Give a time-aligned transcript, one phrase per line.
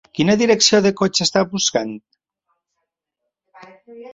[0.17, 1.93] Quina direcció de cotxe està buscant?